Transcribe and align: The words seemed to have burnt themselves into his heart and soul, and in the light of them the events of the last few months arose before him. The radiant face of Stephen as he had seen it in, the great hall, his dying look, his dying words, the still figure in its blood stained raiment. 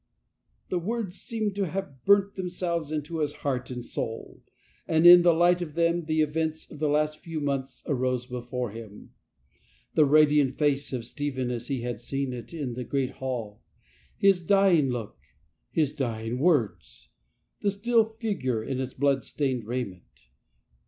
The 0.69 0.79
words 0.79 1.21
seemed 1.21 1.53
to 1.57 1.67
have 1.67 2.03
burnt 2.05 2.33
themselves 2.33 2.91
into 2.91 3.19
his 3.19 3.33
heart 3.45 3.69
and 3.69 3.85
soul, 3.85 4.41
and 4.87 5.05
in 5.05 5.21
the 5.21 5.31
light 5.31 5.61
of 5.61 5.75
them 5.75 6.05
the 6.05 6.23
events 6.23 6.71
of 6.71 6.79
the 6.79 6.89
last 6.89 7.19
few 7.19 7.39
months 7.39 7.83
arose 7.85 8.25
before 8.25 8.71
him. 8.71 9.13
The 9.93 10.05
radiant 10.07 10.57
face 10.57 10.91
of 10.91 11.05
Stephen 11.05 11.51
as 11.51 11.67
he 11.67 11.81
had 11.81 11.99
seen 12.01 12.33
it 12.33 12.51
in, 12.51 12.73
the 12.73 12.83
great 12.83 13.11
hall, 13.11 13.61
his 14.17 14.41
dying 14.41 14.89
look, 14.89 15.19
his 15.69 15.91
dying 15.93 16.39
words, 16.39 17.09
the 17.61 17.69
still 17.69 18.03
figure 18.05 18.63
in 18.63 18.81
its 18.81 18.95
blood 18.95 19.23
stained 19.23 19.65
raiment. 19.65 20.21